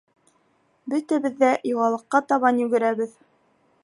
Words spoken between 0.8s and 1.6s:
Бөтәбеҙ ҙә